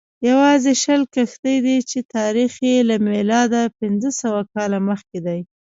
[0.29, 5.39] یوازې شل کښتۍ دي چې تاریخ یې له میلاده پنځه سوه کاله مخکې دی